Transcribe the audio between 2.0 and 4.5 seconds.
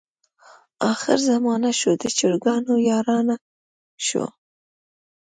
د چرګانو یارانه شوه.